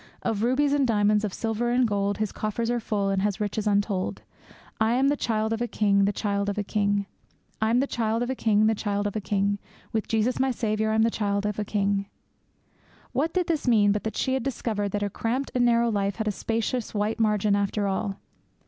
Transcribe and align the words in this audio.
Of 0.23 0.41
rubies 0.41 0.73
and 0.73 0.87
diamonds, 0.87 1.23
of 1.23 1.31
silver 1.31 1.69
and 1.69 1.87
gold, 1.87 2.17
His 2.17 2.31
coffers 2.31 2.71
are 2.71 2.79
full 2.79 3.11
He 3.11 3.21
has 3.21 3.39
riches 3.39 3.67
untold. 3.67 4.23
I'm 4.79 5.09
the 5.09 5.15
child 5.15 5.53
of 5.53 5.61
a 5.61 5.67
King! 5.67 6.05
the 6.05 6.11
child 6.11 6.49
of 6.49 6.57
a 6.57 6.63
King! 6.63 7.05
With 7.61 7.87
Jesus 10.07 10.39
my 10.39 10.49
Saviour, 10.49 10.91
I'm 10.91 11.03
the 11.03 11.11
child 11.11 11.45
of 11.45 11.59
a 11.59 11.63
King! 11.65 12.07
What 13.11 13.31
did 13.31 13.45
this 13.45 13.67
mean 13.67 13.91
but 13.91 14.03
that 14.03 14.17
she 14.17 14.33
had 14.33 14.41
discovered 14.41 14.89
that 14.93 15.03
her 15.03 15.09
cramped 15.11 15.51
and 15.53 15.65
narrow 15.65 15.91
life 15.91 16.15
had 16.15 16.27
a 16.27 16.31
spacious 16.31 16.95
white 16.95 17.19
margin 17.19 17.55
after 17.55 17.85
all? 17.87 18.15